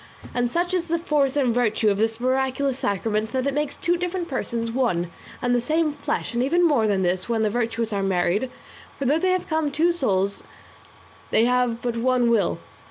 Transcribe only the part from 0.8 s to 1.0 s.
the